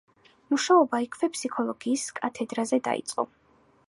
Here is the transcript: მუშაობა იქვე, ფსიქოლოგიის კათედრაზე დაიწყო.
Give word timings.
მუშაობა 0.53 0.99
იქვე, 1.07 1.29
ფსიქოლოგიის 1.35 2.07
კათედრაზე 2.21 2.81
დაიწყო. 2.89 3.27